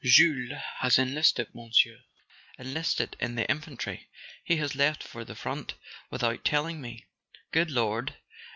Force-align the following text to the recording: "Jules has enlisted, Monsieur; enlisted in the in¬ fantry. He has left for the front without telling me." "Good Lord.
"Jules 0.03 0.53
has 0.79 0.97
enlisted, 0.97 1.53
Monsieur; 1.53 1.99
enlisted 2.57 3.15
in 3.19 3.35
the 3.35 3.45
in¬ 3.45 3.63
fantry. 3.63 4.07
He 4.43 4.55
has 4.57 4.73
left 4.75 5.03
for 5.03 5.23
the 5.23 5.35
front 5.35 5.75
without 6.09 6.43
telling 6.43 6.81
me." 6.81 7.05
"Good 7.51 7.69
Lord. 7.69 8.15